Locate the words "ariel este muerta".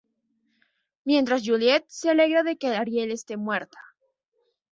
2.75-3.77